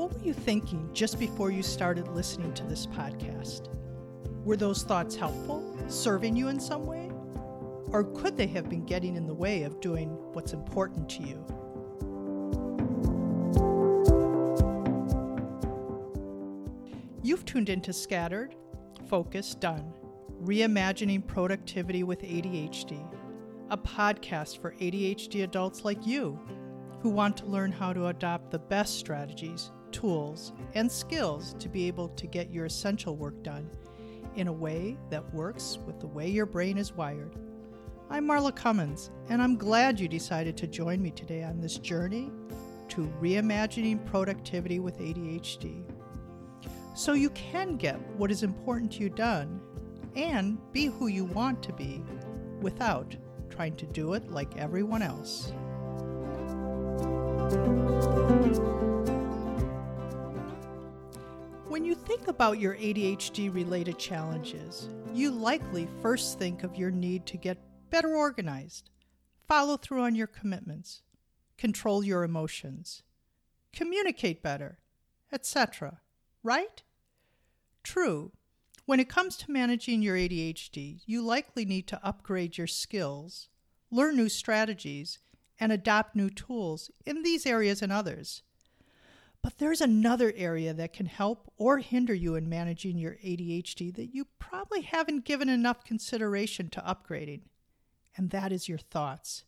What 0.00 0.14
were 0.14 0.24
you 0.24 0.32
thinking 0.32 0.88
just 0.94 1.18
before 1.18 1.50
you 1.50 1.62
started 1.62 2.08
listening 2.08 2.54
to 2.54 2.64
this 2.64 2.86
podcast? 2.86 3.68
Were 4.46 4.56
those 4.56 4.82
thoughts 4.82 5.14
helpful, 5.14 5.76
serving 5.88 6.36
you 6.36 6.48
in 6.48 6.58
some 6.58 6.86
way? 6.86 7.10
Or 7.88 8.04
could 8.04 8.34
they 8.34 8.46
have 8.46 8.70
been 8.70 8.86
getting 8.86 9.14
in 9.14 9.26
the 9.26 9.34
way 9.34 9.62
of 9.64 9.78
doing 9.82 10.08
what's 10.32 10.54
important 10.54 11.06
to 11.10 11.22
you? 11.22 11.44
You've 17.22 17.44
tuned 17.44 17.68
into 17.68 17.92
Scattered, 17.92 18.54
Focused, 19.06 19.60
Done 19.60 19.92
Reimagining 20.42 21.26
Productivity 21.26 22.04
with 22.04 22.22
ADHD, 22.22 23.06
a 23.68 23.76
podcast 23.76 24.62
for 24.62 24.72
ADHD 24.76 25.44
adults 25.44 25.84
like 25.84 26.06
you 26.06 26.40
who 27.02 27.10
want 27.10 27.36
to 27.36 27.44
learn 27.44 27.70
how 27.70 27.92
to 27.92 28.06
adopt 28.06 28.50
the 28.50 28.58
best 28.58 28.98
strategies 28.98 29.72
tools, 29.92 30.52
and 30.74 30.90
skills 30.90 31.54
to 31.58 31.68
be 31.68 31.86
able 31.86 32.08
to 32.08 32.26
get 32.26 32.50
your 32.50 32.66
essential 32.66 33.16
work 33.16 33.42
done 33.42 33.68
in 34.36 34.48
a 34.48 34.52
way 34.52 34.96
that 35.10 35.34
works 35.34 35.78
with 35.86 36.00
the 36.00 36.06
way 36.06 36.28
your 36.28 36.46
brain 36.46 36.78
is 36.78 36.92
wired. 36.92 37.36
I'm 38.08 38.26
Marla 38.26 38.54
Cummins, 38.54 39.10
and 39.28 39.40
I'm 39.40 39.56
glad 39.56 40.00
you 40.00 40.08
decided 40.08 40.56
to 40.56 40.66
join 40.66 41.00
me 41.00 41.10
today 41.10 41.44
on 41.44 41.60
this 41.60 41.78
journey 41.78 42.30
to 42.88 43.12
reimagining 43.20 44.04
productivity 44.04 44.80
with 44.80 44.98
ADHD. 44.98 45.84
So 46.94 47.12
you 47.12 47.30
can 47.30 47.76
get 47.76 48.00
what 48.16 48.30
is 48.30 48.42
important 48.42 48.92
to 48.92 49.00
you 49.00 49.10
done 49.10 49.60
and 50.16 50.58
be 50.72 50.86
who 50.86 51.06
you 51.06 51.24
want 51.24 51.62
to 51.62 51.72
be 51.72 52.02
without 52.60 53.16
trying 53.48 53.76
to 53.76 53.86
do 53.86 54.14
it 54.14 54.30
like 54.30 54.56
everyone 54.56 55.02
else. 55.02 55.52
When 61.70 61.84
you 61.84 61.94
think 61.94 62.26
about 62.26 62.58
your 62.58 62.74
ADHD 62.74 63.54
related 63.54 63.96
challenges, 63.96 64.88
you 65.14 65.30
likely 65.30 65.86
first 66.02 66.36
think 66.36 66.64
of 66.64 66.74
your 66.74 66.90
need 66.90 67.26
to 67.26 67.36
get 67.36 67.62
better 67.90 68.16
organized, 68.16 68.90
follow 69.46 69.76
through 69.76 70.02
on 70.02 70.16
your 70.16 70.26
commitments, 70.26 71.02
control 71.56 72.02
your 72.02 72.24
emotions, 72.24 73.04
communicate 73.72 74.42
better, 74.42 74.80
etc. 75.32 76.00
Right? 76.42 76.82
True. 77.84 78.32
When 78.84 78.98
it 78.98 79.08
comes 79.08 79.36
to 79.36 79.52
managing 79.52 80.02
your 80.02 80.16
ADHD, 80.16 81.02
you 81.06 81.22
likely 81.22 81.64
need 81.64 81.86
to 81.86 82.04
upgrade 82.04 82.58
your 82.58 82.66
skills, 82.66 83.48
learn 83.92 84.16
new 84.16 84.28
strategies, 84.28 85.20
and 85.60 85.70
adopt 85.70 86.16
new 86.16 86.30
tools 86.30 86.90
in 87.06 87.22
these 87.22 87.46
areas 87.46 87.80
and 87.80 87.92
others. 87.92 88.42
But 89.42 89.58
there's 89.58 89.80
another 89.80 90.32
area 90.36 90.74
that 90.74 90.92
can 90.92 91.06
help 91.06 91.50
or 91.56 91.78
hinder 91.78 92.14
you 92.14 92.34
in 92.34 92.48
managing 92.48 92.98
your 92.98 93.16
ADHD 93.24 93.94
that 93.96 94.14
you 94.14 94.26
probably 94.38 94.82
haven't 94.82 95.24
given 95.24 95.48
enough 95.48 95.84
consideration 95.84 96.68
to 96.70 96.80
upgrading, 96.80 97.42
and 98.16 98.30
that 98.30 98.52
is 98.52 98.68
your 98.68 98.78
thoughts. 98.78 99.44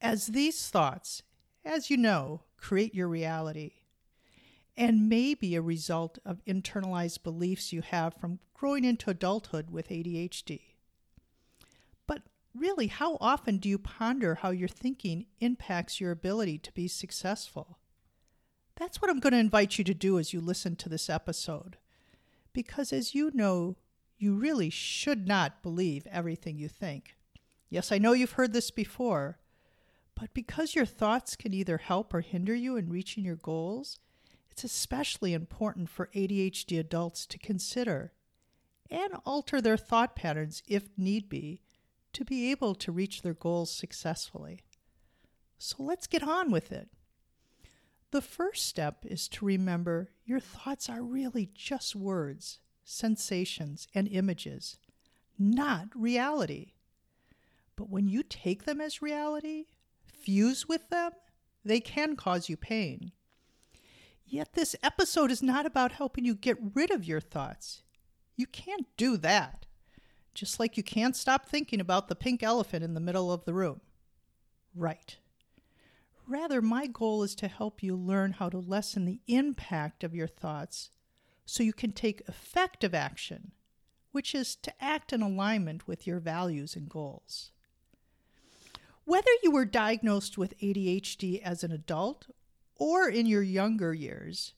As 0.00 0.28
these 0.28 0.68
thoughts, 0.68 1.22
as 1.64 1.90
you 1.90 1.96
know, 1.96 2.42
create 2.58 2.94
your 2.94 3.08
reality 3.08 3.72
and 4.76 5.08
may 5.08 5.34
be 5.34 5.54
a 5.54 5.62
result 5.62 6.18
of 6.24 6.44
internalized 6.44 7.22
beliefs 7.22 7.72
you 7.72 7.80
have 7.80 8.14
from 8.14 8.38
growing 8.52 8.84
into 8.84 9.08
adulthood 9.08 9.70
with 9.70 9.88
ADHD. 9.88 10.60
But 12.06 12.22
really, 12.54 12.88
how 12.88 13.16
often 13.20 13.56
do 13.56 13.68
you 13.68 13.78
ponder 13.78 14.36
how 14.36 14.50
your 14.50 14.68
thinking 14.68 15.26
impacts 15.40 16.00
your 16.00 16.10
ability 16.10 16.58
to 16.58 16.72
be 16.72 16.88
successful? 16.88 17.78
That's 18.76 19.00
what 19.00 19.10
I'm 19.10 19.20
going 19.20 19.32
to 19.32 19.38
invite 19.38 19.78
you 19.78 19.84
to 19.84 19.94
do 19.94 20.18
as 20.18 20.32
you 20.32 20.40
listen 20.40 20.76
to 20.76 20.88
this 20.88 21.10
episode. 21.10 21.76
Because 22.52 22.92
as 22.92 23.14
you 23.14 23.30
know, 23.34 23.76
you 24.18 24.34
really 24.34 24.70
should 24.70 25.26
not 25.26 25.62
believe 25.62 26.06
everything 26.10 26.58
you 26.58 26.68
think. 26.68 27.16
Yes, 27.68 27.90
I 27.90 27.98
know 27.98 28.12
you've 28.12 28.32
heard 28.32 28.52
this 28.52 28.70
before, 28.70 29.38
but 30.14 30.32
because 30.32 30.74
your 30.74 30.86
thoughts 30.86 31.36
can 31.36 31.52
either 31.52 31.78
help 31.78 32.14
or 32.14 32.20
hinder 32.20 32.54
you 32.54 32.76
in 32.76 32.88
reaching 32.88 33.24
your 33.24 33.36
goals, 33.36 33.98
it's 34.50 34.64
especially 34.64 35.34
important 35.34 35.90
for 35.90 36.08
ADHD 36.14 36.78
adults 36.78 37.26
to 37.26 37.38
consider 37.38 38.12
and 38.90 39.14
alter 39.24 39.60
their 39.60 39.76
thought 39.76 40.16
patterns 40.16 40.62
if 40.66 40.88
need 40.96 41.28
be 41.28 41.60
to 42.12 42.24
be 42.24 42.50
able 42.50 42.74
to 42.74 42.92
reach 42.92 43.20
their 43.20 43.34
goals 43.34 43.70
successfully. 43.70 44.60
So 45.58 45.76
let's 45.78 46.06
get 46.06 46.22
on 46.22 46.50
with 46.50 46.72
it. 46.72 46.88
The 48.12 48.22
first 48.22 48.66
step 48.66 49.04
is 49.04 49.28
to 49.28 49.44
remember 49.44 50.10
your 50.24 50.40
thoughts 50.40 50.88
are 50.88 51.02
really 51.02 51.50
just 51.54 51.96
words, 51.96 52.60
sensations, 52.84 53.88
and 53.94 54.06
images, 54.08 54.78
not 55.38 55.88
reality. 55.94 56.72
But 57.74 57.90
when 57.90 58.08
you 58.08 58.22
take 58.22 58.64
them 58.64 58.80
as 58.80 59.02
reality, 59.02 59.66
fuse 60.04 60.68
with 60.68 60.88
them, 60.88 61.12
they 61.64 61.80
can 61.80 62.16
cause 62.16 62.48
you 62.48 62.56
pain. 62.56 63.12
Yet 64.24 64.54
this 64.54 64.74
episode 64.82 65.30
is 65.30 65.42
not 65.42 65.66
about 65.66 65.92
helping 65.92 66.24
you 66.24 66.34
get 66.34 66.56
rid 66.74 66.90
of 66.90 67.04
your 67.04 67.20
thoughts. 67.20 67.82
You 68.36 68.46
can't 68.46 68.86
do 68.96 69.16
that. 69.18 69.66
Just 70.34 70.60
like 70.60 70.76
you 70.76 70.82
can't 70.82 71.16
stop 71.16 71.46
thinking 71.46 71.80
about 71.80 72.08
the 72.08 72.14
pink 72.14 72.42
elephant 72.42 72.84
in 72.84 72.94
the 72.94 73.00
middle 73.00 73.32
of 73.32 73.44
the 73.44 73.54
room. 73.54 73.80
Right. 74.74 75.16
Rather, 76.28 76.60
my 76.60 76.86
goal 76.86 77.22
is 77.22 77.36
to 77.36 77.48
help 77.48 77.82
you 77.82 77.94
learn 77.94 78.32
how 78.32 78.48
to 78.48 78.58
lessen 78.58 79.04
the 79.04 79.20
impact 79.28 80.02
of 80.02 80.14
your 80.14 80.26
thoughts 80.26 80.90
so 81.44 81.62
you 81.62 81.72
can 81.72 81.92
take 81.92 82.22
effective 82.26 82.94
action, 82.94 83.52
which 84.10 84.34
is 84.34 84.56
to 84.56 84.72
act 84.82 85.12
in 85.12 85.22
alignment 85.22 85.86
with 85.86 86.06
your 86.06 86.18
values 86.18 86.74
and 86.74 86.88
goals. 86.88 87.52
Whether 89.04 89.30
you 89.44 89.52
were 89.52 89.64
diagnosed 89.64 90.36
with 90.36 90.58
ADHD 90.58 91.40
as 91.42 91.62
an 91.62 91.70
adult 91.70 92.26
or 92.74 93.08
in 93.08 93.26
your 93.26 93.42
younger 93.42 93.94
years, 93.94 94.54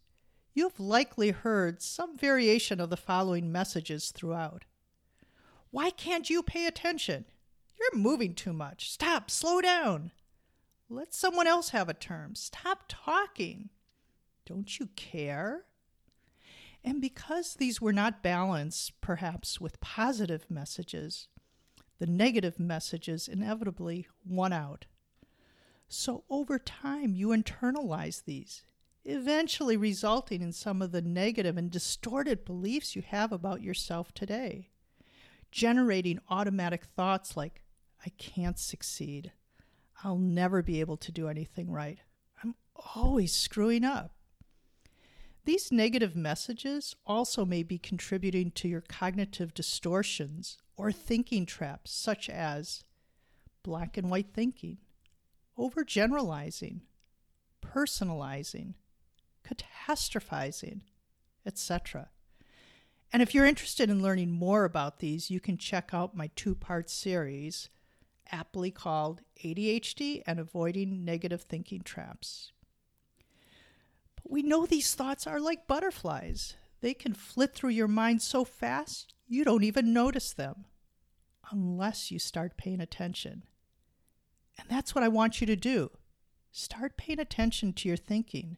you've 0.55 0.81
likely 0.81 1.33
heard 1.33 1.83
some 1.83 2.17
variation 2.17 2.81
of 2.81 2.89
the 2.89 2.97
following 2.97 3.53
messages 3.53 4.11
throughout. 4.11 4.65
Why 5.71 5.91
can't 5.91 6.31
you 6.31 6.43
pay 6.43 6.65
attention? 6.65 7.27
You're 7.79 8.01
moving 8.01 8.35
too 8.35 8.55
much. 8.55 8.91
Stop, 8.91 9.31
slow 9.31 9.61
down. 9.61 10.13
Let 10.91 11.13
someone 11.13 11.47
else 11.47 11.71
have 11.71 11.89
a 11.89 11.95
term. 11.95 12.35
Stop 12.35 12.85
talking. 12.89 13.69
Don't 14.47 14.79
you 14.79 14.89
care? 14.97 15.65
And 16.83 17.01
because 17.01 17.55
these 17.55 17.81
were 17.81 17.93
not 17.93 18.23
balanced, 18.23 18.99
perhaps, 19.01 19.61
with 19.61 19.81
positive 19.81 20.47
messages, 20.49 21.29
the 21.99 22.07
negative 22.07 22.59
messages 22.59 23.29
inevitably 23.29 24.07
won 24.25 24.53
out. 24.53 24.87
So 25.89 26.25
over 26.31 26.59
time, 26.59 27.15
you 27.15 27.29
internalize 27.29 28.25
these, 28.25 28.65
eventually 29.05 29.77
resulting 29.77 30.41
in 30.41 30.53
some 30.53 30.81
of 30.81 30.93
the 30.93 31.03
negative 31.03 31.57
and 31.57 31.71
distorted 31.71 32.45
beliefs 32.45 32.95
you 32.97 33.03
have 33.03 33.33
about 33.33 33.63
yourself 33.63 34.13
today, 34.15 34.71
generating 35.51 36.21
automatic 36.31 36.85
thoughts 36.85 37.37
like, 37.37 37.63
I 38.07 38.11
can't 38.17 38.59
succeed. 38.59 39.33
I'll 40.05 40.19
never 40.19 40.63
be 40.63 40.81
able 40.81 40.97
to 40.99 41.13
do 41.13 41.29
anything 41.29 41.71
right. 41.71 41.99
I'm 42.43 42.55
always 42.95 43.33
screwing 43.33 43.85
up. 43.85 44.13
These 45.45 45.73
negative 45.73 46.15
messages 46.15 46.95
also 47.07 47.45
may 47.45 47.63
be 47.63 47.79
contributing 47.79 48.51
to 48.53 48.69
your 48.69 48.83
cognitive 48.83 49.55
distortions 49.55 50.59
or 50.77 50.93
thinking 50.93 51.47
traps, 51.47 51.91
such 51.91 52.29
as 52.29 52.85
black 53.63 53.97
and 53.97 54.11
white 54.11 54.33
thinking, 54.33 54.79
overgeneralizing, 55.59 56.83
personalizing, 57.63 58.75
catastrophizing, 59.43 60.83
etc. 61.47 62.11
And 63.13 63.23
if 63.23 63.35
you're 63.35 63.47
interested 63.47 63.89
in 63.89 64.03
learning 64.03 64.31
more 64.31 64.65
about 64.65 64.99
these, 64.99 65.31
you 65.31 65.41
can 65.41 65.57
check 65.57 65.91
out 65.93 66.17
my 66.17 66.31
two 66.37 66.55
part 66.55 66.91
series 66.91 67.71
aptly 68.31 68.71
called 68.71 69.23
ADHD 69.45 70.23
and 70.27 70.39
Avoiding 70.39 71.05
Negative 71.05 71.43
Thinking 71.43 71.83
Traps. 71.83 72.53
But 74.17 74.31
we 74.31 74.43
know 74.43 74.67
these 74.67 74.95
thoughts 74.95 75.27
are 75.27 75.41
like 75.41 75.67
butterflies. 75.67 76.55
They 76.81 76.95
can 76.95 77.15
flit 77.15 77.55
through 77.55 77.71
your 77.71 77.89
mind 77.89 78.23
so 78.23 78.45
fast 78.45 79.15
you 79.27 79.45
don't 79.45 79.65
even 79.65 79.93
notice 79.93 80.33
them 80.33 80.65
unless 81.51 82.11
you 82.11 82.19
start 82.19 82.57
paying 82.57 82.81
attention. 82.81 83.45
And 84.59 84.69
that's 84.69 84.95
what 84.95 85.05
I 85.05 85.09
want 85.09 85.41
you 85.41 85.47
to 85.47 85.57
do. 85.57 85.91
Start 86.51 86.97
paying 86.97 87.21
attention 87.21 87.73
to 87.75 87.89
your 87.89 87.97
thinking 87.97 88.57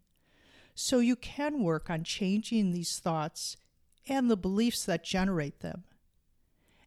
so 0.75 0.99
you 0.99 1.17
can 1.17 1.63
work 1.63 1.91
on 1.91 2.05
changing 2.05 2.71
these 2.71 2.99
thoughts 2.99 3.57
and 4.09 4.31
the 4.31 4.37
beliefs 4.37 4.85
that 4.85 5.05
generate 5.05 5.61
them 5.61 5.85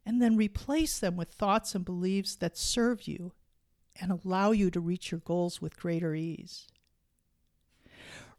and 0.06 0.22
then 0.22 0.36
replace 0.36 1.00
them 1.00 1.16
with 1.16 1.30
thoughts 1.30 1.76
and 1.76 1.86
beliefs 1.86 2.36
that 2.36 2.58
serve 2.58 3.08
you 3.08 3.34
and 4.00 4.12
allow 4.12 4.52
you 4.52 4.70
to 4.72 4.80
reach 4.80 5.12
your 5.12 5.22
goals 5.22 5.62
with 5.62 5.80
greater 5.80 6.14
ease. 6.16 6.68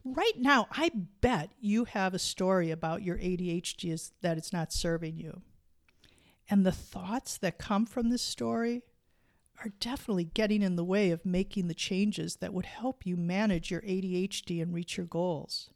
Right 0.03 0.37
now, 0.37 0.67
I 0.71 0.91
bet 1.21 1.53
you 1.59 1.85
have 1.85 2.13
a 2.13 2.19
story 2.19 2.69
about 2.69 3.01
your 3.01 3.17
ADHD 3.17 3.91
is 3.91 4.11
that 4.21 4.37
it's 4.37 4.53
not 4.53 4.71
serving 4.71 5.17
you. 5.17 5.41
And 6.47 6.63
the 6.63 6.71
thoughts 6.71 7.37
that 7.39 7.57
come 7.57 7.87
from 7.87 8.09
this 8.09 8.21
story 8.21 8.83
are 9.63 9.71
definitely 9.79 10.25
getting 10.25 10.61
in 10.61 10.75
the 10.75 10.83
way 10.83 11.09
of 11.09 11.25
making 11.25 11.67
the 11.67 11.73
changes 11.73 12.35
that 12.35 12.53
would 12.53 12.65
help 12.65 13.05
you 13.05 13.15
manage 13.15 13.71
your 13.71 13.81
ADHD 13.81 14.61
and 14.61 14.73
reach 14.73 14.97
your 14.97 15.07
goals. 15.07 15.71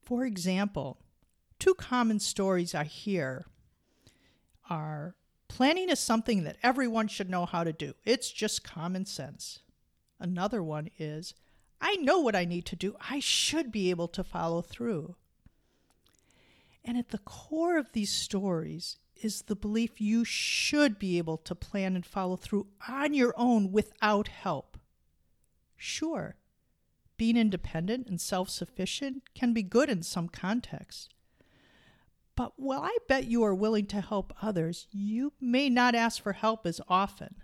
For 0.00 0.24
example, 0.24 0.98
two 1.58 1.74
common 1.74 2.20
stories 2.20 2.74
I 2.74 2.84
hear 2.84 3.46
are 4.68 5.14
planning 5.48 5.90
is 5.90 6.00
something 6.00 6.44
that 6.44 6.56
everyone 6.62 7.08
should 7.08 7.28
know 7.28 7.46
how 7.46 7.64
to 7.64 7.72
do, 7.72 7.94
it's 8.04 8.30
just 8.30 8.64
common 8.64 9.04
sense. 9.06 9.60
Another 10.18 10.62
one 10.62 10.88
is, 10.98 11.34
I 11.80 11.96
know 11.96 12.20
what 12.20 12.36
I 12.36 12.44
need 12.44 12.64
to 12.66 12.76
do, 12.76 12.96
I 13.00 13.18
should 13.18 13.72
be 13.72 13.90
able 13.90 14.08
to 14.08 14.24
follow 14.24 14.62
through. 14.62 15.16
And 16.84 16.96
at 16.96 17.10
the 17.10 17.18
core 17.18 17.76
of 17.76 17.92
these 17.92 18.12
stories 18.12 18.98
is 19.16 19.42
the 19.42 19.56
belief 19.56 20.00
you 20.00 20.24
should 20.24 20.98
be 20.98 21.18
able 21.18 21.36
to 21.38 21.54
plan 21.54 21.94
and 21.94 22.04
follow 22.04 22.36
through 22.36 22.66
on 22.88 23.14
your 23.14 23.34
own 23.36 23.72
without 23.72 24.28
help. 24.28 24.78
Sure, 25.76 26.36
being 27.16 27.36
independent 27.36 28.08
and 28.08 28.20
self 28.20 28.48
sufficient 28.48 29.22
can 29.34 29.52
be 29.52 29.62
good 29.62 29.88
in 29.88 30.02
some 30.02 30.28
contexts. 30.28 31.08
But 32.34 32.52
while 32.56 32.82
I 32.82 32.96
bet 33.08 33.24
you 33.24 33.42
are 33.44 33.54
willing 33.54 33.86
to 33.86 34.00
help 34.00 34.32
others, 34.40 34.86
you 34.90 35.32
may 35.40 35.68
not 35.68 35.94
ask 35.94 36.22
for 36.22 36.32
help 36.32 36.66
as 36.66 36.80
often 36.88 37.36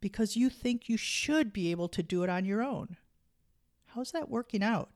because 0.00 0.36
you 0.36 0.50
think 0.50 0.88
you 0.88 0.96
should 0.96 1.52
be 1.52 1.70
able 1.70 1.88
to 1.88 2.02
do 2.02 2.22
it 2.22 2.28
on 2.28 2.44
your 2.44 2.62
own. 2.62 2.96
How's 3.86 4.12
that 4.12 4.28
working 4.28 4.62
out? 4.62 4.90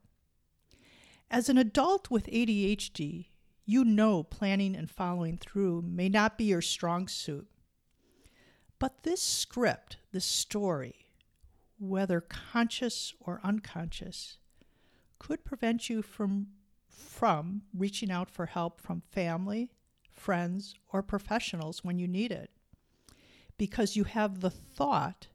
As 1.30 1.48
an 1.48 1.56
adult 1.56 2.10
with 2.10 2.26
ADHD, 2.26 3.26
you 3.64 3.84
know 3.84 4.22
planning 4.22 4.74
and 4.74 4.90
following 4.90 5.38
through 5.38 5.82
may 5.82 6.08
not 6.08 6.36
be 6.36 6.44
your 6.44 6.60
strong 6.60 7.08
suit. 7.08 7.46
But 8.78 9.04
this 9.04 9.22
script, 9.22 9.98
this 10.12 10.24
story, 10.24 11.06
whether 11.78 12.20
conscious 12.20 13.14
or 13.20 13.40
unconscious, 13.44 14.38
could 15.18 15.44
prevent 15.44 15.88
you 15.88 16.02
from, 16.02 16.48
from 17.00 17.62
reaching 17.74 18.10
out 18.10 18.30
for 18.30 18.46
help 18.46 18.80
from 18.80 19.02
family, 19.10 19.70
friends, 20.12 20.74
or 20.92 21.02
professionals 21.02 21.82
when 21.82 21.98
you 21.98 22.06
need 22.06 22.30
it. 22.30 22.50
Because 23.58 23.96
you 23.96 24.04
have 24.04 24.40
the 24.40 24.50
thought 24.50 25.28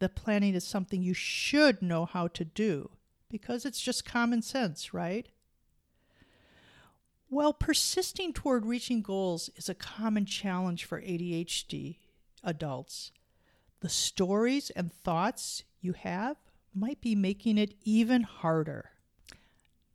that 0.00 0.16
planning 0.16 0.54
is 0.54 0.64
something 0.64 1.02
you 1.02 1.14
should 1.14 1.82
know 1.82 2.04
how 2.04 2.26
to 2.28 2.44
do, 2.44 2.90
because 3.28 3.64
it's 3.64 3.80
just 3.80 4.04
common 4.04 4.42
sense, 4.42 4.92
right? 4.92 5.28
While 7.28 7.52
persisting 7.52 8.32
toward 8.32 8.66
reaching 8.66 9.02
goals 9.02 9.50
is 9.54 9.68
a 9.68 9.74
common 9.74 10.26
challenge 10.26 10.84
for 10.84 11.00
ADHD 11.00 11.98
adults. 12.42 13.12
The 13.80 13.88
stories 13.88 14.70
and 14.70 14.92
thoughts 14.92 15.62
you 15.80 15.92
have 15.92 16.36
might 16.74 17.00
be 17.00 17.14
making 17.14 17.56
it 17.56 17.74
even 17.84 18.22
harder. 18.22 18.90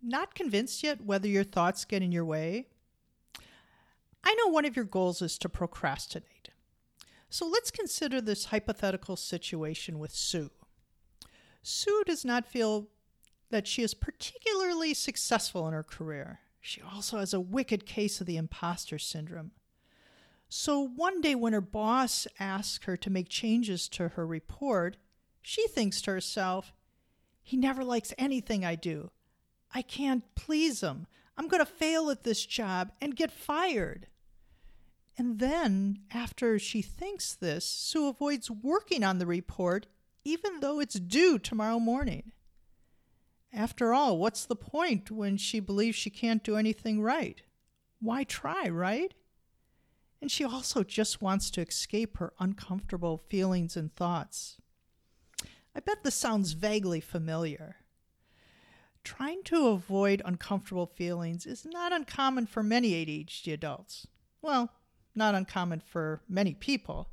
Not 0.07 0.35
convinced 0.35 0.83
yet 0.83 1.01
whether 1.01 1.27
your 1.27 1.43
thoughts 1.43 1.83
get 1.83 2.03
in 2.03 2.11
your 2.11 2.25
way? 2.25 2.67
I 4.23 4.35
know 4.35 4.49
one 4.49 4.65
of 4.65 4.75
your 4.75 4.85
goals 4.85 5.19
is 5.19 5.39
to 5.39 5.49
procrastinate. 5.49 6.49
So 7.27 7.47
let's 7.47 7.71
consider 7.71 8.21
this 8.21 8.45
hypothetical 8.45 9.15
situation 9.15 9.97
with 9.97 10.11
Sue. 10.11 10.51
Sue 11.63 12.03
does 12.05 12.23
not 12.23 12.45
feel 12.45 12.87
that 13.49 13.65
she 13.65 13.81
is 13.81 13.95
particularly 13.95 14.93
successful 14.93 15.67
in 15.67 15.73
her 15.73 15.83
career. 15.83 16.39
She 16.61 16.81
also 16.83 17.17
has 17.17 17.33
a 17.33 17.39
wicked 17.39 17.87
case 17.87 18.21
of 18.21 18.27
the 18.27 18.37
imposter 18.37 18.99
syndrome. 18.99 19.53
So 20.49 20.87
one 20.87 21.19
day, 21.19 21.33
when 21.33 21.53
her 21.53 21.61
boss 21.61 22.27
asks 22.39 22.85
her 22.85 22.95
to 22.95 23.09
make 23.09 23.27
changes 23.27 23.89
to 23.89 24.09
her 24.09 24.27
report, 24.27 24.97
she 25.41 25.67
thinks 25.67 25.99
to 26.03 26.11
herself, 26.11 26.73
He 27.41 27.57
never 27.57 27.83
likes 27.83 28.13
anything 28.19 28.63
I 28.63 28.75
do. 28.75 29.09
I 29.75 29.81
can't 29.81 30.23
please 30.35 30.81
him. 30.81 31.05
I'm 31.37 31.49
going 31.49 31.63
to 31.63 31.69
fail 31.69 32.09
at 32.09 32.23
this 32.23 32.45
job 32.45 32.93
and 33.01 33.13
get 33.13 33.29
fired. 33.29 34.07
And 35.17 35.39
then, 35.39 35.99
after 36.13 36.57
she 36.57 36.81
thinks 36.81 37.35
this, 37.35 37.65
Sue 37.65 38.07
avoids 38.07 38.49
working 38.49 39.03
on 39.03 39.19
the 39.19 39.25
report, 39.25 39.87
even 40.23 40.61
though 40.61 40.79
it's 40.79 40.97
due 40.97 41.37
tomorrow 41.37 41.77
morning. 41.77 42.31
After 43.51 43.93
all, 43.93 44.17
what's 44.17 44.45
the 44.45 44.55
point 44.55 45.11
when 45.11 45.35
she 45.35 45.59
believes 45.59 45.97
she 45.97 46.09
can't 46.09 46.43
do 46.43 46.55
anything 46.55 47.01
right? 47.01 47.41
Why 47.99 48.23
try, 48.23 48.69
right? 48.69 49.13
And 50.21 50.31
she 50.31 50.45
also 50.45 50.83
just 50.83 51.21
wants 51.21 51.51
to 51.51 51.61
escape 51.61 52.17
her 52.17 52.31
uncomfortable 52.39 53.17
feelings 53.17 53.75
and 53.75 53.93
thoughts. 53.93 54.55
I 55.75 55.81
bet 55.81 56.03
this 56.03 56.15
sounds 56.15 56.53
vaguely 56.53 57.01
familiar. 57.01 57.75
Trying 59.05 59.43
to 59.43 59.67
avoid 59.67 60.23
uncomfortable 60.25 60.87
feelings 60.87 61.45
is 61.45 61.63
not 61.63 61.93
uncommon 61.93 62.47
for 62.47 62.63
many 62.63 63.05
ADHD 63.05 63.53
adults. 63.53 64.07
Well, 64.41 64.73
not 65.13 65.35
uncommon 65.35 65.79
for 65.79 66.23
many 66.27 66.55
people. 66.55 67.11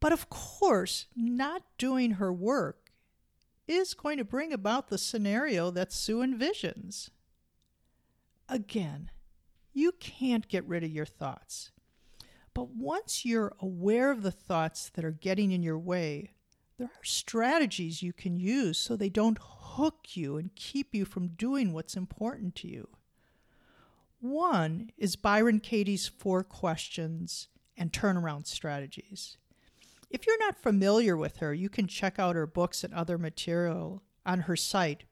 But 0.00 0.12
of 0.12 0.30
course, 0.30 1.06
not 1.14 1.62
doing 1.76 2.12
her 2.12 2.32
work 2.32 2.90
is 3.68 3.92
going 3.92 4.16
to 4.16 4.24
bring 4.24 4.52
about 4.52 4.88
the 4.88 4.96
scenario 4.96 5.70
that 5.70 5.92
Sue 5.92 6.18
envisions. 6.18 7.10
Again, 8.48 9.10
you 9.74 9.92
can't 9.92 10.48
get 10.48 10.66
rid 10.66 10.84
of 10.84 10.90
your 10.90 11.06
thoughts. 11.06 11.70
But 12.54 12.70
once 12.70 13.26
you're 13.26 13.54
aware 13.60 14.10
of 14.10 14.22
the 14.22 14.30
thoughts 14.30 14.90
that 14.94 15.04
are 15.04 15.10
getting 15.10 15.52
in 15.52 15.62
your 15.62 15.78
way, 15.78 16.30
there 16.78 16.88
are 16.88 17.04
strategies 17.04 18.02
you 18.02 18.14
can 18.14 18.38
use 18.38 18.78
so 18.78 18.96
they 18.96 19.10
don't 19.10 19.38
hook 19.74 20.16
you 20.16 20.36
and 20.36 20.54
keep 20.54 20.94
you 20.94 21.04
from 21.04 21.28
doing 21.28 21.72
what's 21.72 21.96
important 21.96 22.54
to 22.56 22.68
you. 22.68 22.88
One 24.20 24.90
is 24.96 25.16
Byron 25.16 25.60
Katie's 25.60 26.08
four 26.08 26.42
questions 26.42 27.48
and 27.76 27.92
turnaround 27.92 28.46
strategies. 28.46 29.36
If 30.10 30.26
you're 30.26 30.38
not 30.38 30.62
familiar 30.62 31.16
with 31.16 31.38
her, 31.38 31.52
you 31.52 31.68
can 31.68 31.86
check 31.86 32.18
out 32.18 32.36
her 32.36 32.46
books 32.46 32.84
and 32.84 32.94
other 32.94 33.18
material 33.18 34.02
on 34.24 34.40
her 34.42 34.56
site, 34.56 35.04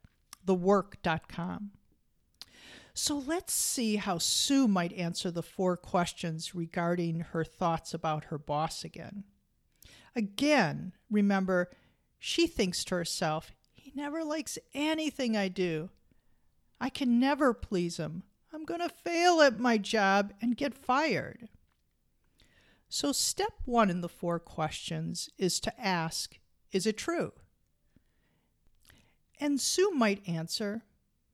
thework.com. 0.47 1.73
So 2.95 3.17
let's 3.19 3.53
see 3.53 3.97
how 3.97 4.19
Sue 4.19 4.69
might 4.69 4.93
answer 4.93 5.31
the 5.31 5.43
four 5.43 5.77
questions 5.77 6.55
regarding 6.55 7.21
her 7.33 7.43
thoughts 7.43 7.95
about 7.95 8.25
her 8.25 8.39
boss 8.39 8.85
again. 8.85 9.25
Again, 10.15 10.93
remember, 11.11 11.71
she 12.19 12.47
thinks 12.47 12.85
to 12.85 12.95
herself, 12.95 13.51
never 13.95 14.25
likes 14.25 14.59
anything 14.75 15.37
I 15.37 15.49
do. 15.49 15.91
I 16.81 16.89
can 16.89 17.21
never 17.21 17.55
please 17.55 17.97
him. 17.97 18.25
I'm 18.53 18.65
going 18.65 18.81
to 18.81 18.89
fail 18.89 19.41
at 19.41 19.59
my 19.59 19.79
job 19.79 20.33
and 20.41 20.57
get 20.57 20.75
fired. 20.75 21.49
So, 22.89 23.13
step 23.13 23.55
one 23.65 23.89
in 23.89 24.03
the 24.03 24.09
four 24.09 24.39
questions 24.39 25.31
is 25.39 25.61
to 25.61 25.81
ask, 25.81 26.39
Is 26.73 26.87
it 26.87 26.99
true? 26.99 27.33
And 29.41 29.61
Sue 29.61 29.91
might 29.93 30.29
answer, 30.29 30.83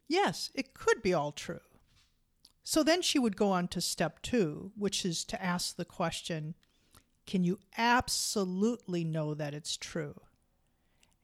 Yes, 0.06 0.50
it 0.54 0.72
could 0.72 1.02
be 1.02 1.12
all 1.12 1.32
true. 1.32 1.60
So 2.62 2.82
then 2.82 3.02
she 3.02 3.18
would 3.18 3.36
go 3.36 3.50
on 3.50 3.68
to 3.68 3.80
step 3.80 4.20
two, 4.22 4.72
which 4.76 5.04
is 5.04 5.24
to 5.24 5.42
ask 5.42 5.76
the 5.76 5.84
question, 5.84 6.54
Can 7.26 7.42
you 7.42 7.58
absolutely 7.76 9.04
know 9.04 9.34
that 9.34 9.54
it's 9.54 9.76
true? 9.76 10.20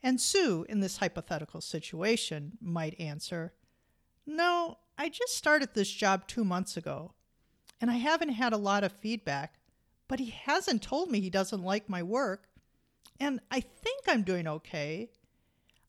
And 0.05 0.21
Sue, 0.21 0.65
in 0.69 0.79
this 0.79 0.99
hypothetical 0.99 1.61
situation, 1.61 2.53
might 2.61 3.01
answer, 3.01 3.55
No, 4.25 4.79
I 4.97 5.09
just 5.09 5.37
started 5.37 5.71
this 5.75 5.91
job 5.91 6.29
two 6.29 6.45
months 6.45 6.77
ago, 6.77 7.15
and 7.81 7.91
I 7.91 7.95
haven't 7.97 8.29
had 8.29 8.53
a 8.53 8.57
lot 8.57 8.85
of 8.85 8.93
feedback 8.93 9.59
but 10.09 10.21
he 10.21 10.31
hasn't 10.31 10.83
told 10.83 11.11
me 11.11 11.21
he 11.21 11.31
doesn't 11.31 11.63
like 11.63 11.89
my 11.89 12.03
work. 12.03 12.49
And 13.19 13.41
I 13.51 13.61
think 13.61 14.05
I'm 14.07 14.23
doing 14.23 14.47
okay. 14.47 15.11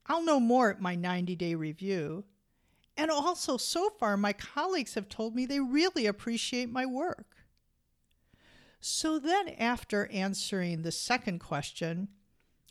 I'll 0.07 0.23
know 0.23 0.39
more 0.39 0.69
at 0.69 0.81
my 0.81 0.95
90 0.95 1.35
day 1.35 1.55
review. 1.55 2.23
And 2.97 3.11
also, 3.11 3.57
so 3.57 3.89
far, 3.89 4.15
my 4.15 4.31
colleagues 4.31 4.93
have 4.93 5.09
told 5.09 5.35
me 5.35 5.45
they 5.45 5.59
really 5.59 6.05
appreciate 6.05 6.71
my 6.71 6.85
work. 6.85 7.35
So 8.79 9.19
then, 9.19 9.49
after 9.49 10.07
answering 10.11 10.83
the 10.83 10.93
second 10.93 11.39
question, 11.39 12.07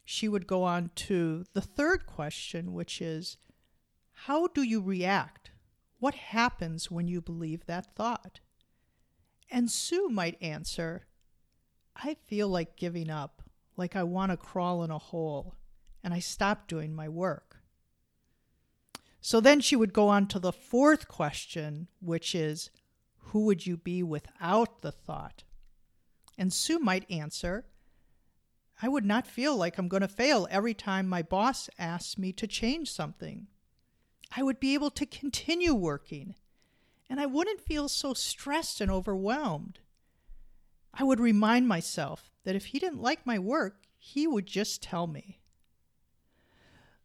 she 0.05 0.29
would 0.29 0.47
go 0.47 0.63
on 0.63 0.91
to 0.95 1.45
the 1.55 1.61
third 1.61 2.07
question, 2.07 2.73
which 2.73 3.01
is 3.01 3.39
How 4.13 4.47
do 4.49 4.63
you 4.63 4.81
react? 4.81 5.51
What 5.99 6.15
happens 6.15 6.91
when 6.91 7.09
you 7.09 7.21
believe 7.21 7.65
that 7.67 7.95
thought? 7.97 8.41
And 9.51 9.71
Sue 9.71 10.09
might 10.09 10.41
answer, 10.43 11.07
I 11.97 12.15
feel 12.15 12.49
like 12.49 12.77
giving 12.77 13.09
up, 13.09 13.43
like 13.77 13.97
I 13.97 14.03
want 14.03 14.31
to 14.31 14.37
crawl 14.37 14.83
in 14.83 14.91
a 14.91 14.99
hole, 14.99 15.55
and 16.03 16.13
I 16.13 16.19
stop 16.19 16.69
doing 16.69 16.95
my 16.95 17.09
work. 17.09 17.59
So 19.21 19.41
then 19.41 19.61
she 19.61 19.77
would 19.77 19.95
go 19.95 20.09
on 20.09 20.27
to 20.29 20.39
the 20.39 20.53
fourth 20.53 21.09
question, 21.09 21.89
which 22.01 22.35
is 22.35 22.71
who 23.17 23.47
would 23.47 23.67
you 23.67 23.79
be 23.79 24.03
without 24.03 24.83
the 24.83 24.93
thought? 24.93 25.45
And 26.37 26.53
Sue 26.53 26.79
might 26.79 27.11
answer, 27.11 27.65
I 28.83 28.89
would 28.89 29.05
not 29.05 29.27
feel 29.27 29.57
like 29.57 29.79
I'm 29.79 29.89
going 29.89 30.03
to 30.03 30.09
fail 30.09 30.49
every 30.51 30.75
time 30.75 31.07
my 31.07 31.23
boss 31.23 31.71
asks 31.79 32.19
me 32.19 32.33
to 32.33 32.47
change 32.47 32.91
something. 32.91 33.47
I 34.37 34.43
would 34.43 34.59
be 34.59 34.75
able 34.75 34.91
to 34.91 35.07
continue 35.07 35.75
working, 35.75 36.35
and 37.09 37.21
I 37.21 37.27
wouldn't 37.27 37.61
feel 37.61 37.89
so 37.89 38.15
stressed 38.15 38.81
and 38.81 38.91
overwhelmed. 38.91 39.79
I 40.93 41.05
would 41.05 41.21
remind 41.21 41.69
myself 41.69 42.31
that 42.45 42.57
if 42.57 42.67
he 42.67 42.79
didn't 42.79 43.03
like 43.03 43.27
my 43.27 43.39
work, 43.39 43.83
he 43.97 44.27
would 44.27 44.47
just 44.47 44.83
tell 44.83 45.07
me. 45.07 45.41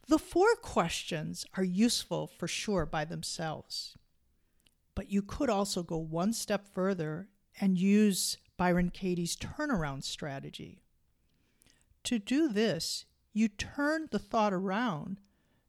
The 0.08 0.20
four 0.20 0.56
questions 0.56 1.46
are 1.56 1.64
useful 1.64 2.26
for 2.26 2.48
sure 2.48 2.86
by 2.88 3.06
themselves, 3.06 3.96
but 4.96 5.12
you 5.12 5.22
could 5.22 5.52
also 5.52 5.84
go 5.84 5.98
one 5.98 6.34
step 6.34 6.68
further 6.74 7.30
and 7.62 7.78
use 7.78 8.38
Byron 8.58 8.90
Katie's 8.90 9.36
turnaround 9.36 10.04
strategy. 10.04 10.82
To 12.06 12.20
do 12.20 12.50
this, 12.50 13.06
you 13.34 13.48
turn 13.48 14.08
the 14.12 14.20
thought 14.20 14.54
around 14.54 15.20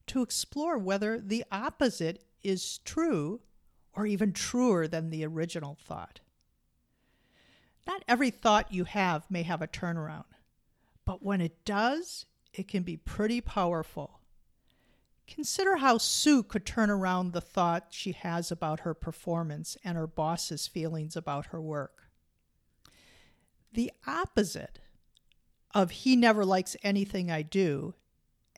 to 0.06 0.22
explore 0.22 0.78
whether 0.78 1.20
the 1.20 1.44
opposite 1.52 2.24
is 2.42 2.78
true 2.78 3.40
or 3.92 4.06
even 4.06 4.32
truer 4.32 4.88
than 4.88 5.10
the 5.10 5.24
original 5.24 5.76
thought. 5.80 6.20
Not 7.86 8.04
every 8.08 8.30
thought 8.30 8.72
you 8.72 8.84
have 8.84 9.30
may 9.30 9.42
have 9.42 9.62
a 9.62 9.68
turnaround, 9.68 10.24
but 11.04 11.22
when 11.22 11.40
it 11.40 11.64
does, 11.64 12.26
it 12.52 12.68
can 12.68 12.82
be 12.82 12.96
pretty 12.96 13.40
powerful. 13.40 14.20
Consider 15.26 15.76
how 15.76 15.98
Sue 15.98 16.42
could 16.42 16.66
turn 16.66 16.90
around 16.90 17.32
the 17.32 17.40
thought 17.40 17.88
she 17.90 18.12
has 18.12 18.50
about 18.50 18.80
her 18.80 18.94
performance 18.94 19.76
and 19.84 19.96
her 19.96 20.08
boss's 20.08 20.66
feelings 20.66 21.14
about 21.14 21.46
her 21.46 21.60
work. 21.60 22.10
The 23.72 23.92
opposite 24.06 24.80
of 25.74 25.90
he 25.90 26.16
never 26.16 26.44
likes 26.44 26.76
anything 26.82 27.30
I 27.30 27.42
do 27.42 27.94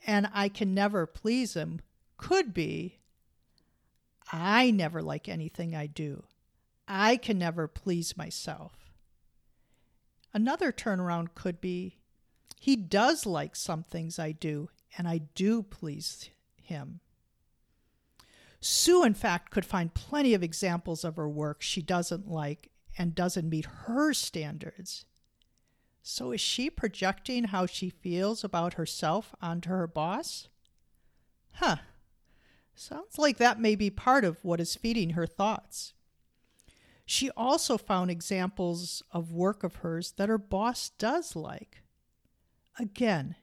and 0.05 0.29
I 0.33 0.49
can 0.49 0.73
never 0.73 1.05
please 1.05 1.53
him 1.53 1.81
could 2.17 2.53
be 2.53 2.99
I 4.31 4.71
never 4.71 5.01
like 5.01 5.29
anything 5.29 5.75
I 5.75 5.85
do. 5.85 6.23
I 6.87 7.17
can 7.17 7.37
never 7.37 7.67
please 7.67 8.17
myself. 8.17 8.91
Another 10.33 10.71
turnaround 10.71 11.35
could 11.35 11.61
be 11.61 11.99
he 12.59 12.75
does 12.75 13.25
like 13.25 13.55
some 13.55 13.83
things 13.83 14.17
I 14.17 14.31
do, 14.31 14.69
and 14.97 15.07
I 15.07 15.19
do 15.35 15.61
please 15.61 16.29
him. 16.55 17.01
Sue, 18.61 19.03
in 19.03 19.13
fact, 19.13 19.51
could 19.51 19.65
find 19.65 19.93
plenty 19.93 20.33
of 20.33 20.41
examples 20.41 21.03
of 21.03 21.17
her 21.17 21.27
work 21.27 21.61
she 21.61 21.81
doesn't 21.81 22.29
like 22.29 22.71
and 22.97 23.13
doesn't 23.13 23.49
meet 23.49 23.65
her 23.65 24.13
standards. 24.13 25.05
So, 26.05 26.33
is 26.33 26.41
she 26.41 26.69
projecting 26.69 27.45
how 27.45 27.65
she 27.65 27.89
feels 27.89 28.43
about 28.43 28.73
herself 28.73 29.33
onto 29.41 29.69
her 29.69 29.87
boss? 29.87 30.49
Huh. 31.53 31.77
Sounds 32.75 33.17
like 33.17 33.37
that 33.37 33.61
may 33.61 33.75
be 33.75 33.89
part 33.89 34.25
of 34.25 34.43
what 34.43 34.59
is 34.59 34.75
feeding 34.75 35.11
her 35.11 35.25
thoughts. 35.25 35.93
She 37.05 37.29
also 37.31 37.77
found 37.77 38.11
examples 38.11 39.01
of 39.11 39.31
work 39.31 39.63
of 39.63 39.75
hers 39.75 40.11
that 40.17 40.27
her 40.27 40.37
boss 40.37 40.89
does 40.89 41.37
like. 41.37 41.83
Again, 42.77 43.35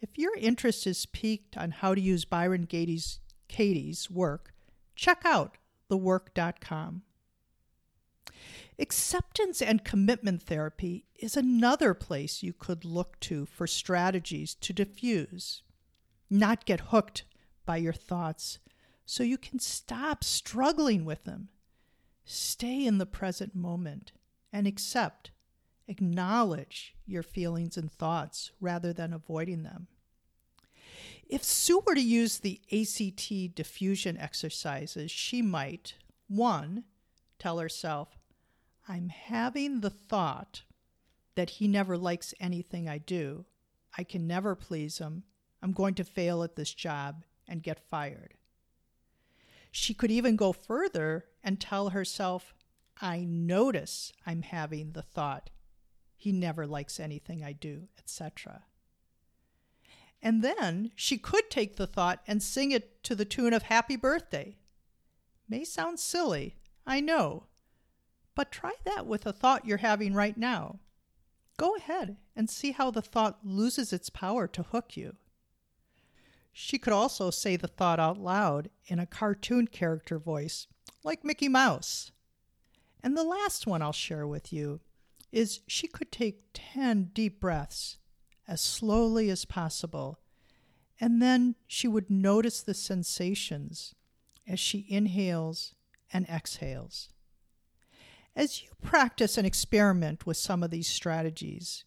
if 0.00 0.16
your 0.16 0.36
interest 0.36 0.86
is 0.86 1.06
piqued 1.06 1.56
on 1.56 1.72
how 1.72 1.96
to 1.96 2.00
use 2.00 2.24
Byron 2.24 2.66
Katie's, 2.66 3.18
Katie's 3.48 4.08
work, 4.08 4.54
check 4.94 5.22
out 5.24 5.56
thework.com. 5.90 7.02
Acceptance 8.78 9.62
and 9.62 9.84
commitment 9.84 10.42
therapy 10.42 11.06
is 11.16 11.36
another 11.36 11.94
place 11.94 12.42
you 12.42 12.52
could 12.52 12.84
look 12.84 13.20
to 13.20 13.46
for 13.46 13.66
strategies 13.66 14.54
to 14.56 14.74
defuse, 14.74 15.62
not 16.28 16.64
get 16.64 16.80
hooked 16.80 17.24
by 17.64 17.76
your 17.76 17.92
thoughts, 17.92 18.58
so 19.06 19.22
you 19.22 19.38
can 19.38 19.60
stop 19.60 20.24
struggling 20.24 21.04
with 21.04 21.24
them. 21.24 21.50
Stay 22.24 22.84
in 22.84 22.98
the 22.98 23.06
present 23.06 23.54
moment 23.54 24.12
and 24.52 24.66
accept, 24.66 25.30
acknowledge 25.86 26.94
your 27.06 27.22
feelings 27.22 27.76
and 27.76 27.92
thoughts 27.92 28.50
rather 28.60 28.92
than 28.92 29.12
avoiding 29.12 29.62
them. 29.62 29.86
If 31.28 31.44
Sue 31.44 31.82
were 31.86 31.94
to 31.94 32.00
use 32.00 32.38
the 32.38 32.60
ACT 32.72 33.54
defusion 33.54 34.20
exercises, 34.20 35.10
she 35.10 35.42
might, 35.42 35.94
one, 36.28 36.84
tell 37.38 37.58
herself, 37.58 38.18
I'm 38.88 39.08
having 39.08 39.80
the 39.80 39.90
thought 39.90 40.62
that 41.34 41.50
he 41.50 41.68
never 41.68 41.96
likes 41.96 42.34
anything 42.38 42.88
I 42.88 42.98
do. 42.98 43.46
I 43.96 44.04
can 44.04 44.26
never 44.26 44.54
please 44.54 44.98
him. 44.98 45.24
I'm 45.62 45.72
going 45.72 45.94
to 45.94 46.04
fail 46.04 46.42
at 46.42 46.56
this 46.56 46.74
job 46.74 47.24
and 47.48 47.62
get 47.62 47.88
fired. 47.88 48.34
She 49.70 49.94
could 49.94 50.10
even 50.10 50.36
go 50.36 50.52
further 50.52 51.24
and 51.42 51.60
tell 51.60 51.90
herself, 51.90 52.54
I 53.00 53.24
notice 53.24 54.12
I'm 54.26 54.42
having 54.42 54.92
the 54.92 55.02
thought 55.02 55.50
he 56.16 56.32
never 56.32 56.66
likes 56.66 57.00
anything 57.00 57.42
I 57.42 57.52
do, 57.52 57.88
etc. 57.98 58.62
And 60.22 60.42
then 60.42 60.92
she 60.94 61.18
could 61.18 61.50
take 61.50 61.76
the 61.76 61.86
thought 61.86 62.20
and 62.26 62.42
sing 62.42 62.70
it 62.72 63.02
to 63.04 63.14
the 63.14 63.24
tune 63.24 63.52
of 63.52 63.64
Happy 63.64 63.96
Birthday. 63.96 64.56
May 65.48 65.64
sound 65.64 65.98
silly, 66.00 66.56
I 66.86 67.00
know, 67.00 67.48
but 68.34 68.50
try 68.50 68.72
that 68.84 69.06
with 69.06 69.26
a 69.26 69.32
thought 69.32 69.66
you're 69.66 69.78
having 69.78 70.14
right 70.14 70.36
now. 70.36 70.80
Go 71.56 71.76
ahead 71.76 72.16
and 72.34 72.50
see 72.50 72.72
how 72.72 72.90
the 72.90 73.02
thought 73.02 73.38
loses 73.44 73.92
its 73.92 74.10
power 74.10 74.48
to 74.48 74.62
hook 74.62 74.96
you. 74.96 75.16
She 76.52 76.78
could 76.78 76.92
also 76.92 77.30
say 77.30 77.56
the 77.56 77.68
thought 77.68 78.00
out 78.00 78.18
loud 78.18 78.70
in 78.86 78.98
a 78.98 79.06
cartoon 79.06 79.66
character 79.66 80.18
voice, 80.18 80.66
like 81.02 81.24
Mickey 81.24 81.48
Mouse. 81.48 82.12
And 83.02 83.16
the 83.16 83.24
last 83.24 83.66
one 83.66 83.82
I'll 83.82 83.92
share 83.92 84.26
with 84.26 84.52
you 84.52 84.80
is 85.32 85.60
she 85.66 85.88
could 85.88 86.12
take 86.12 86.44
10 86.54 87.10
deep 87.12 87.40
breaths 87.40 87.98
as 88.46 88.60
slowly 88.60 89.30
as 89.30 89.44
possible. 89.44 90.20
And 91.00 91.20
then 91.20 91.56
she 91.66 91.88
would 91.88 92.08
notice 92.08 92.62
the 92.62 92.74
sensations 92.74 93.94
as 94.46 94.60
she 94.60 94.86
inhales 94.88 95.74
and 96.12 96.24
exhales. 96.28 97.10
As 98.36 98.62
you 98.62 98.70
practice 98.82 99.38
and 99.38 99.46
experiment 99.46 100.26
with 100.26 100.36
some 100.36 100.62
of 100.62 100.70
these 100.70 100.88
strategies, 100.88 101.84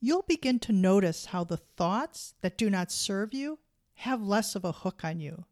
you'll 0.00 0.22
begin 0.22 0.58
to 0.60 0.72
notice 0.72 1.26
how 1.26 1.44
the 1.44 1.56
thoughts 1.56 2.34
that 2.40 2.58
do 2.58 2.70
not 2.70 2.92
serve 2.92 3.34
you 3.34 3.58
have 3.94 4.22
less 4.22 4.54
of 4.54 4.64
a 4.64 4.72
hook 4.72 5.02
on 5.04 5.20
you. 5.20 5.44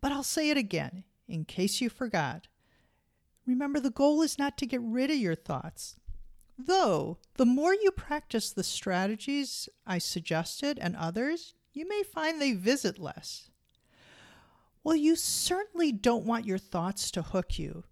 But 0.00 0.12
I'll 0.12 0.22
say 0.22 0.50
it 0.50 0.56
again, 0.56 1.04
in 1.28 1.44
case 1.44 1.80
you 1.80 1.88
forgot. 1.88 2.48
Remember, 3.46 3.80
the 3.80 3.90
goal 3.90 4.22
is 4.22 4.38
not 4.38 4.56
to 4.58 4.66
get 4.66 4.80
rid 4.82 5.10
of 5.10 5.16
your 5.16 5.34
thoughts, 5.34 5.96
Though, 6.58 7.18
the 7.34 7.46
more 7.46 7.74
you 7.74 7.90
practice 7.90 8.50
the 8.50 8.62
strategies 8.62 9.68
I 9.86 9.98
suggested 9.98 10.78
and 10.78 10.94
others, 10.94 11.54
you 11.72 11.88
may 11.88 12.02
find 12.04 12.40
they 12.40 12.52
visit 12.52 12.98
less. 12.98 13.50
Well, 14.84 14.94
you 14.94 15.16
certainly 15.16 15.90
don't 15.90 16.26
want 16.26 16.46
your 16.46 16.58
thoughts 16.58 17.10
to 17.12 17.22
hook 17.22 17.58
you. 17.58 17.84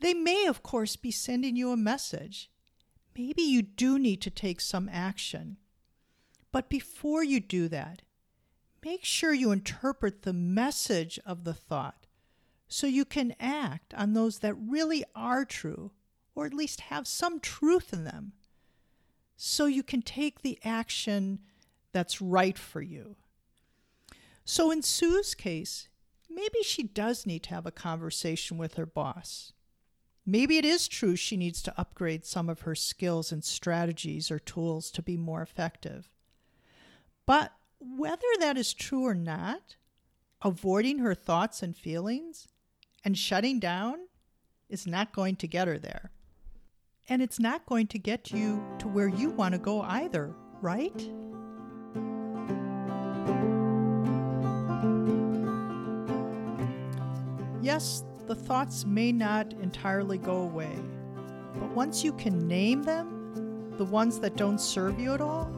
They 0.00 0.14
may, 0.14 0.46
of 0.46 0.62
course, 0.62 0.96
be 0.96 1.10
sending 1.10 1.56
you 1.56 1.70
a 1.70 1.76
message. 1.76 2.50
Maybe 3.16 3.42
you 3.42 3.62
do 3.62 3.98
need 3.98 4.20
to 4.22 4.30
take 4.30 4.60
some 4.60 4.88
action. 4.90 5.58
But 6.52 6.68
before 6.68 7.22
you 7.22 7.38
do 7.38 7.68
that, 7.68 8.02
make 8.84 9.04
sure 9.04 9.32
you 9.32 9.52
interpret 9.52 10.22
the 10.22 10.32
message 10.32 11.18
of 11.24 11.44
the 11.44 11.54
thought 11.54 12.06
so 12.66 12.86
you 12.86 13.04
can 13.04 13.34
act 13.38 13.92
on 13.94 14.14
those 14.14 14.38
that 14.38 14.54
really 14.54 15.04
are 15.14 15.44
true 15.44 15.90
or 16.34 16.46
at 16.46 16.54
least 16.54 16.82
have 16.82 17.06
some 17.06 17.40
truth 17.40 17.92
in 17.92 18.04
them, 18.04 18.32
so 19.36 19.66
you 19.66 19.82
can 19.82 20.00
take 20.00 20.40
the 20.40 20.58
action 20.64 21.40
that's 21.92 22.20
right 22.20 22.56
for 22.56 22.80
you. 22.80 23.16
So, 24.44 24.70
in 24.70 24.82
Sue's 24.82 25.34
case, 25.34 25.88
maybe 26.28 26.62
she 26.62 26.82
does 26.82 27.26
need 27.26 27.42
to 27.44 27.50
have 27.50 27.66
a 27.66 27.72
conversation 27.72 28.56
with 28.56 28.74
her 28.74 28.86
boss. 28.86 29.52
Maybe 30.30 30.58
it 30.58 30.64
is 30.64 30.86
true 30.86 31.16
she 31.16 31.36
needs 31.36 31.60
to 31.62 31.74
upgrade 31.76 32.24
some 32.24 32.48
of 32.48 32.60
her 32.60 32.76
skills 32.76 33.32
and 33.32 33.42
strategies 33.42 34.30
or 34.30 34.38
tools 34.38 34.92
to 34.92 35.02
be 35.02 35.16
more 35.16 35.42
effective. 35.42 36.08
But 37.26 37.52
whether 37.80 38.28
that 38.38 38.56
is 38.56 38.72
true 38.72 39.04
or 39.04 39.14
not, 39.16 39.74
avoiding 40.40 41.00
her 41.00 41.16
thoughts 41.16 41.64
and 41.64 41.76
feelings 41.76 42.46
and 43.04 43.18
shutting 43.18 43.58
down 43.58 44.06
is 44.68 44.86
not 44.86 45.12
going 45.12 45.34
to 45.34 45.48
get 45.48 45.66
her 45.66 45.80
there. 45.80 46.12
And 47.08 47.22
it's 47.22 47.40
not 47.40 47.66
going 47.66 47.88
to 47.88 47.98
get 47.98 48.30
you 48.30 48.64
to 48.78 48.86
where 48.86 49.08
you 49.08 49.30
want 49.30 49.54
to 49.54 49.58
go 49.58 49.80
either, 49.80 50.32
right? 50.62 51.10
Yes, 57.60 58.04
the 58.30 58.36
thoughts 58.36 58.86
may 58.86 59.10
not 59.10 59.52
entirely 59.54 60.16
go 60.16 60.42
away, 60.42 60.70
but 61.56 61.68
once 61.70 62.04
you 62.04 62.12
can 62.12 62.46
name 62.46 62.80
them, 62.80 63.74
the 63.76 63.84
ones 63.84 64.20
that 64.20 64.36
don't 64.36 64.60
serve 64.60 65.00
you 65.00 65.12
at 65.12 65.20
all, 65.20 65.50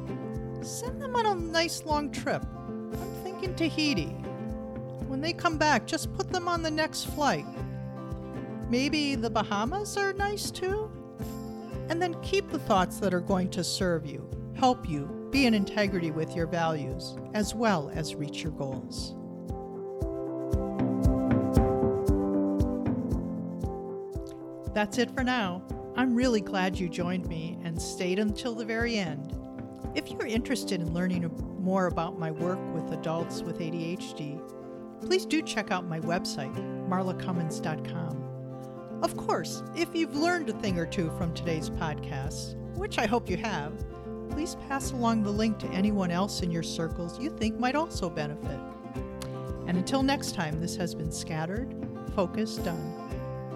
send 0.63 0.99
them 0.99 1.15
on 1.15 1.27
a 1.27 1.35
nice 1.35 1.85
long 1.85 2.11
trip. 2.11 2.43
I'm 2.57 3.15
thinking 3.23 3.55
Tahiti. 3.55 4.07
When 5.07 5.21
they 5.21 5.35
come 5.35 5.59
back, 5.59 5.87
just 5.87 6.15
put 6.15 6.33
them 6.33 6.49
on 6.49 6.63
the 6.63 6.71
next 6.71 7.09
flight. 7.11 7.45
Maybe 8.71 9.17
the 9.17 9.29
Bahamas 9.29 9.99
are 9.99 10.15
nice 10.15 10.51
too? 10.51 10.91
And 11.91 12.01
then 12.01 12.19
keep 12.23 12.51
the 12.51 12.59
thoughts 12.59 12.97
that 13.01 13.13
are 13.13 13.21
going 13.21 13.51
to 13.51 13.63
serve 13.63 14.07
you, 14.07 14.27
help 14.55 14.89
you, 14.89 15.29
be 15.31 15.45
in 15.45 15.53
integrity 15.53 16.11
with 16.11 16.35
your 16.35 16.47
values, 16.47 17.19
as 17.35 17.55
well 17.55 17.91
as 17.93 18.15
reach 18.15 18.43
your 18.43 18.53
goals. 18.53 19.15
That's 24.75 24.99
it 24.99 25.11
for 25.11 25.23
now. 25.23 25.63
I'm 25.97 26.15
really 26.15 26.41
glad 26.41 26.79
you 26.79 26.89
joined 26.89 27.29
me 27.29 27.59
and 27.63 27.81
stayed 27.81 28.19
until 28.19 28.55
the 28.55 28.65
very 28.65 28.97
end. 28.97 29.37
If 29.95 30.11
you're 30.11 30.27
interested 30.27 30.81
in 30.81 30.95
learning 30.95 31.31
more 31.61 31.87
about 31.87 32.19
my 32.19 32.31
work 32.31 32.59
with 32.75 32.93
adults 32.93 33.43
with 33.43 33.59
ADHD, 33.59 34.41
please 35.03 35.27
do 35.27 35.43
check 35.43 35.71
out 35.71 35.87
my 35.87 36.01
website, 36.01 36.55
marlacummins.com. 36.89 39.01
Of 39.03 39.17
course, 39.17 39.63
if 39.77 39.95
you've 39.95 40.17
learned 40.17 40.49
a 40.49 40.55
thing 40.55 40.79
or 40.79 40.87
two 40.87 41.11
from 41.19 41.35
today's 41.35 41.69
podcast, 41.69 42.57
which 42.77 42.99
I 42.99 43.07
hope 43.07 43.29
you 43.29 43.37
have, 43.37 43.73
please 44.31 44.57
pass 44.69 44.93
along 44.93 45.25
the 45.25 45.31
link 45.31 45.59
to 45.59 45.69
anyone 45.69 46.11
else 46.11 46.41
in 46.41 46.51
your 46.51 46.63
circles 46.63 47.21
you 47.21 47.29
think 47.29 47.59
might 47.59 47.75
also 47.75 48.09
benefit. 48.09 48.59
And 49.67 49.77
until 49.77 50.03
next 50.03 50.35
time, 50.35 50.61
this 50.61 50.77
has 50.77 50.95
been 50.95 51.13
Scattered, 51.13 51.75
Focused, 52.15 52.65
Done. 52.65 53.02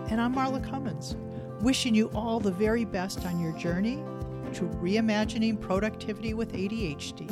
And 0.08 0.20
I'm 0.20 0.36
Marla 0.36 0.62
Cummins, 0.62 1.16
wishing 1.60 1.92
you 1.92 2.06
all 2.14 2.38
the 2.38 2.52
very 2.52 2.84
best 2.84 3.26
on 3.26 3.40
your 3.40 3.50
journey 3.52 3.96
to 4.54 4.62
reimagining 4.80 5.60
productivity 5.60 6.32
with 6.32 6.52
ADHD. 6.52 7.28